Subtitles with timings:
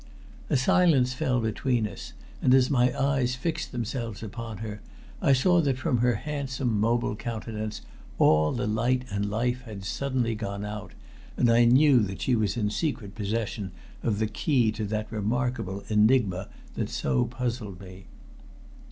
[0.49, 4.81] A silence fell between us, and as my eyes fixed themselves upon her,
[5.21, 7.81] I saw that from her handsome mobile countenance
[8.17, 10.93] all the light and life had suddenly gone out,
[11.37, 15.83] and I knew that she was in secret possession of the key to that remarkable
[15.87, 18.07] enigma that so puzzled me.